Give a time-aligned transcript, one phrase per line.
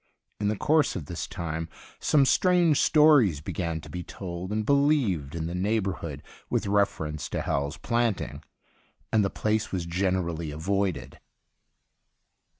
[0.39, 1.69] In the course of this time
[1.99, 7.87] some strange stories began to be told and believed in the neighbourhood with reference 122
[7.87, 8.43] THE UNDYING THING to Hal's Planting,
[9.13, 11.19] and the place was generally avoided.